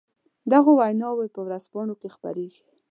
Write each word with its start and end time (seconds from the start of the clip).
د 0.49 0.51
هغو 0.59 0.71
ويناوې 0.79 1.27
په 1.35 1.39
ورځپانو 1.47 1.93
کې 2.01 2.13
خپرېږي. 2.15 2.61